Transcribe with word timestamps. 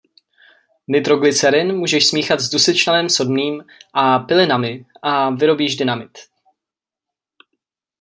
Nitroglycerin 0.87 1.77
můžeš 1.77 2.07
smíchat 2.07 2.39
s 2.39 2.49
dusičnanem 2.49 3.09
sodným 3.09 3.63
a 3.93 4.19
pilinami 4.19 4.85
a 5.03 5.29
vyrobíš 5.29 5.75
dynamit. 5.75 6.17